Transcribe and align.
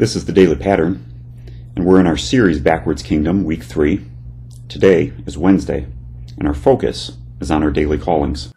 This 0.00 0.16
is 0.16 0.24
the 0.24 0.32
Daily 0.32 0.56
Pattern, 0.56 1.04
and 1.76 1.84
we're 1.84 2.00
in 2.00 2.06
our 2.06 2.16
series 2.16 2.58
Backwards 2.58 3.02
Kingdom, 3.02 3.44
Week 3.44 3.62
3. 3.62 4.02
Today 4.66 5.12
is 5.26 5.36
Wednesday, 5.36 5.86
and 6.38 6.48
our 6.48 6.54
focus 6.54 7.18
is 7.38 7.50
on 7.50 7.62
our 7.62 7.70
daily 7.70 7.98
callings. 7.98 8.50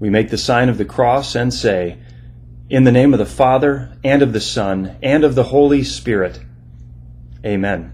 We 0.00 0.10
make 0.10 0.30
the 0.30 0.38
sign 0.38 0.68
of 0.68 0.78
the 0.78 0.84
cross 0.84 1.34
and 1.34 1.52
say, 1.52 1.98
In 2.70 2.84
the 2.84 2.92
name 2.92 3.12
of 3.12 3.18
the 3.18 3.26
Father, 3.26 3.96
and 4.04 4.22
of 4.22 4.32
the 4.32 4.40
Son, 4.40 4.96
and 5.02 5.24
of 5.24 5.34
the 5.34 5.44
Holy 5.44 5.82
Spirit. 5.82 6.40
Amen. 7.44 7.92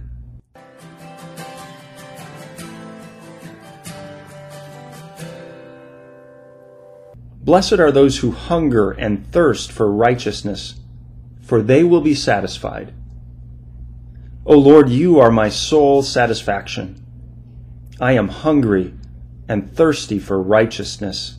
Blessed 7.42 7.74
are 7.74 7.92
those 7.92 8.18
who 8.18 8.30
hunger 8.30 8.90
and 8.90 9.30
thirst 9.30 9.70
for 9.70 9.90
righteousness, 9.90 10.74
for 11.42 11.62
they 11.62 11.84
will 11.84 12.00
be 12.00 12.14
satisfied. 12.14 12.92
O 14.46 14.58
Lord, 14.58 14.90
you 14.90 15.20
are 15.20 15.30
my 15.30 15.48
sole 15.48 16.02
satisfaction. 16.02 17.02
I 18.00 18.12
am 18.12 18.28
hungry 18.28 18.94
and 19.48 19.74
thirsty 19.74 20.18
for 20.18 20.42
righteousness 20.42 21.38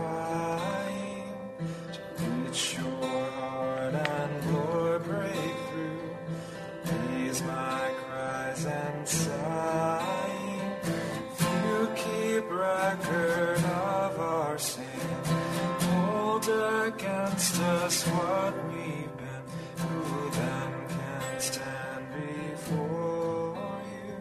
against 16.95 17.59
us 17.61 18.03
what 18.07 18.53
we've 18.67 19.17
been, 19.17 19.43
who 19.77 20.29
then 20.31 20.87
can 20.89 21.39
stand 21.39 22.05
before 22.13 23.81
you? 23.85 24.15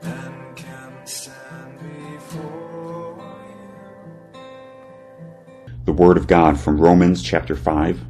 Then 0.00 0.54
can 0.54 1.06
stand 1.06 1.78
before 1.78 3.22
you. 4.34 4.40
The 5.84 5.92
Word 5.92 6.16
of 6.16 6.26
God 6.26 6.58
from 6.58 6.80
Romans 6.80 7.22
chapter 7.22 7.56
5, 7.56 8.00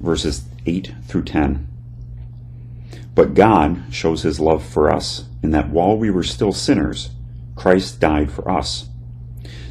verses 0.00 0.44
8 0.66 0.92
through 1.06 1.24
10. 1.24 1.66
But 3.14 3.34
God 3.34 3.82
shows 3.90 4.22
his 4.22 4.40
love 4.40 4.64
for 4.64 4.92
us 4.92 5.24
in 5.42 5.50
that 5.50 5.70
while 5.70 5.96
we 5.96 6.10
were 6.10 6.22
still 6.22 6.52
sinners, 6.52 7.10
Christ 7.56 7.98
died 8.00 8.30
for 8.30 8.50
us. 8.50 8.88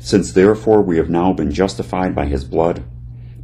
Since 0.01 0.33
therefore 0.33 0.81
we 0.81 0.97
have 0.97 1.09
now 1.09 1.33
been 1.33 1.51
justified 1.51 2.15
by 2.15 2.25
his 2.25 2.43
blood, 2.43 2.83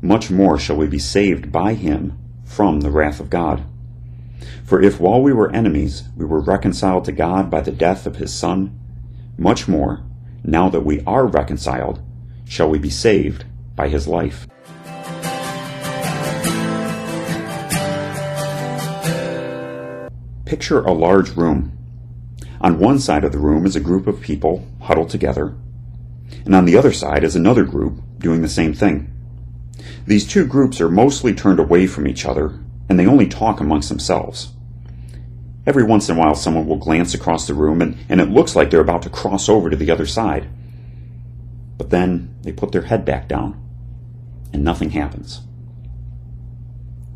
much 0.02 0.30
more 0.30 0.58
shall 0.58 0.78
we 0.78 0.88
be 0.88 1.00
saved 1.00 1.52
by 1.52 1.74
him 1.74 2.18
from 2.46 2.82
the 2.82 2.92
wrath 2.92 3.20
of 3.20 3.30
God. 3.30 3.64
For 4.64 4.82
if 4.82 5.00
while 5.00 5.22
we 5.22 5.34
were 5.34 5.52
enemies 5.52 6.04
we 6.16 6.26
were 6.26 6.40
reconciled 6.40 7.06
to 7.06 7.12
God 7.12 7.50
by 7.50 7.62
the 7.62 7.72
death 7.72 8.06
of 8.06 8.18
his 8.18 8.34
Son, 8.34 8.80
much 9.38 9.68
more, 9.68 10.04
now 10.44 10.70
that 10.70 10.86
we 10.86 11.02
are 11.06 11.26
reconciled, 11.26 12.02
shall 12.46 12.70
we 12.70 12.80
be 12.80 12.90
saved 12.90 13.46
by 13.76 13.90
his 13.90 14.08
life. 14.08 14.48
Picture 20.46 20.82
a 20.82 20.94
large 20.94 21.32
room. 21.36 21.72
On 22.62 22.80
one 22.80 23.00
side 23.00 23.24
of 23.24 23.32
the 23.32 23.40
room 23.40 23.66
is 23.66 23.76
a 23.76 23.80
group 23.80 24.08
of 24.08 24.22
people 24.22 24.66
huddled 24.82 25.10
together, 25.10 25.56
and 26.46 26.56
on 26.56 26.66
the 26.66 26.78
other 26.78 26.94
side 26.94 27.24
is 27.24 27.36
another 27.36 27.64
group 27.64 28.00
doing 28.20 28.42
the 28.42 28.48
same 28.48 28.74
thing. 28.74 29.12
These 30.08 30.28
two 30.28 30.46
groups 30.46 30.80
are 30.82 30.90
mostly 30.90 31.34
turned 31.34 31.60
away 31.60 31.88
from 31.88 32.08
each 32.08 32.26
other, 32.26 32.60
and 32.90 33.00
they 33.00 33.08
only 33.08 33.28
talk 33.28 33.60
amongst 33.60 33.90
themselves. 33.90 34.54
Every 35.68 35.84
once 35.84 36.08
in 36.10 36.16
a 36.16 36.20
while, 36.20 36.36
someone 36.36 36.68
will 36.68 36.78
glance 36.78 37.14
across 37.14 37.48
the 37.48 37.54
room, 37.56 37.82
and, 37.82 37.98
and 38.08 38.22
it 38.22 38.30
looks 38.30 38.56
like 38.56 38.70
they're 38.70 38.80
about 38.82 39.02
to 39.04 39.10
cross 39.10 39.50
over 39.50 39.70
to 39.70 39.76
the 39.76 39.90
other 39.90 40.06
side. 40.06 40.48
But 41.78 41.90
then 41.90 42.36
they 42.44 42.52
put 42.52 42.72
their 42.72 42.84
head 42.84 43.04
back 43.04 43.28
down, 43.28 43.60
and 44.54 44.64
nothing 44.64 44.92
happens. 44.92 45.42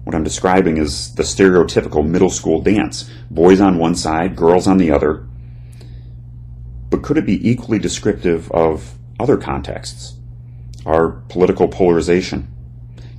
What 0.04 0.16
I'm 0.16 0.24
describing 0.24 0.78
is 0.78 1.14
the 1.14 1.24
stereotypical 1.24 2.04
middle 2.04 2.32
school 2.32 2.62
dance 2.62 3.10
boys 3.30 3.62
on 3.62 3.78
one 3.78 3.94
side, 3.96 4.36
girls 4.36 4.66
on 4.66 4.80
the 4.80 4.90
other. 4.90 5.28
But 6.90 7.04
could 7.04 7.18
it 7.18 7.28
be 7.28 7.48
equally 7.48 7.78
descriptive 7.78 8.52
of 8.52 8.98
other 9.20 9.38
contexts? 9.38 10.16
Our 10.84 11.10
political 11.30 11.68
polarization, 11.68 12.48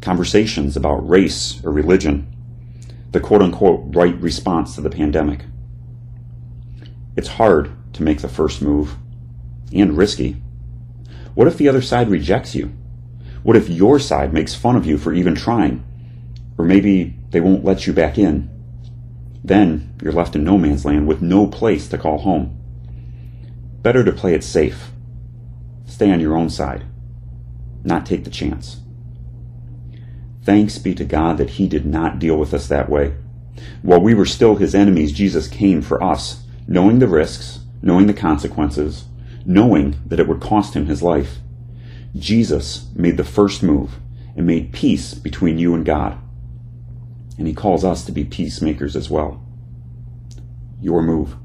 conversations 0.00 0.76
about 0.76 1.08
race 1.08 1.62
or 1.64 1.72
religion, 1.72 2.26
the 3.10 3.20
quote 3.20 3.42
unquote 3.42 3.94
right 3.94 4.16
response 4.20 4.74
to 4.74 4.80
the 4.80 4.90
pandemic. 4.90 5.44
It's 7.16 7.28
hard 7.28 7.72
to 7.94 8.02
make 8.02 8.20
the 8.20 8.28
first 8.28 8.62
move 8.62 8.96
and 9.72 9.96
risky. 9.96 10.32
What 11.34 11.48
if 11.48 11.56
the 11.56 11.68
other 11.68 11.82
side 11.82 12.08
rejects 12.08 12.54
you? 12.54 12.72
What 13.42 13.56
if 13.56 13.68
your 13.68 13.98
side 13.98 14.32
makes 14.32 14.54
fun 14.54 14.76
of 14.76 14.86
you 14.86 14.98
for 14.98 15.12
even 15.12 15.34
trying? 15.34 15.84
Or 16.58 16.64
maybe 16.64 17.16
they 17.30 17.40
won't 17.40 17.64
let 17.64 17.86
you 17.86 17.92
back 17.92 18.18
in. 18.18 18.50
Then 19.42 19.94
you're 20.02 20.12
left 20.12 20.36
in 20.36 20.44
no 20.44 20.58
man's 20.58 20.84
land 20.84 21.06
with 21.06 21.22
no 21.22 21.46
place 21.46 21.88
to 21.88 21.98
call 21.98 22.18
home. 22.18 22.56
Better 23.82 24.04
to 24.04 24.12
play 24.12 24.34
it 24.34 24.44
safe. 24.44 24.90
Stay 25.86 26.10
on 26.10 26.20
your 26.20 26.36
own 26.36 26.50
side. 26.50 26.84
Not 27.82 28.04
take 28.04 28.24
the 28.24 28.30
chance. 28.30 28.80
Thanks 30.50 30.78
be 30.78 30.96
to 30.96 31.04
God 31.04 31.38
that 31.38 31.50
He 31.50 31.68
did 31.68 31.86
not 31.86 32.18
deal 32.18 32.36
with 32.36 32.52
us 32.52 32.66
that 32.66 32.88
way. 32.88 33.14
While 33.82 34.00
we 34.00 34.14
were 34.14 34.26
still 34.26 34.56
His 34.56 34.74
enemies, 34.74 35.12
Jesus 35.12 35.46
came 35.46 35.80
for 35.80 36.02
us, 36.02 36.42
knowing 36.66 36.98
the 36.98 37.06
risks, 37.06 37.60
knowing 37.82 38.08
the 38.08 38.14
consequences, 38.14 39.04
knowing 39.46 40.00
that 40.06 40.18
it 40.18 40.26
would 40.26 40.40
cost 40.40 40.74
Him 40.74 40.86
His 40.86 41.04
life. 41.04 41.36
Jesus 42.16 42.90
made 42.96 43.16
the 43.16 43.22
first 43.22 43.62
move 43.62 44.00
and 44.34 44.44
made 44.44 44.72
peace 44.72 45.14
between 45.14 45.56
you 45.56 45.72
and 45.72 45.86
God. 45.86 46.18
And 47.38 47.46
He 47.46 47.54
calls 47.54 47.84
us 47.84 48.04
to 48.06 48.10
be 48.10 48.24
peacemakers 48.24 48.96
as 48.96 49.08
well. 49.08 49.46
Your 50.80 51.00
move. 51.00 51.36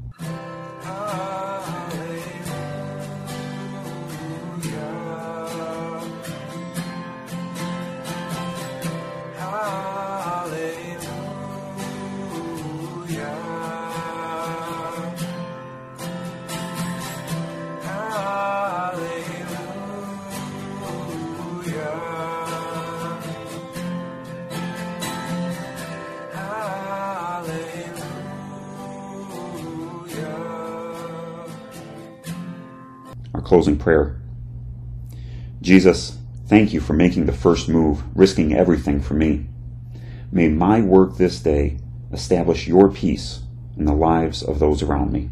Closing 33.45 33.77
prayer. 33.77 34.19
Jesus, 35.61 36.17
thank 36.47 36.73
you 36.73 36.81
for 36.81 36.93
making 36.93 37.25
the 37.25 37.31
first 37.31 37.69
move, 37.69 38.03
risking 38.13 38.53
everything 38.53 38.99
for 38.99 39.13
me. 39.13 39.45
May 40.31 40.49
my 40.49 40.81
work 40.81 41.15
this 41.15 41.39
day 41.39 41.77
establish 42.15 42.67
your 42.67 42.89
peace 42.89 43.41
in 43.77 43.85
the 43.85 43.93
lives 43.93 44.41
of 44.41 44.59
those 44.59 44.81
around 44.81 45.11
me. 45.11 45.29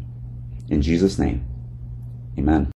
In 0.68 0.82
Jesus' 0.82 1.18
name, 1.18 1.44
amen. 2.38 2.70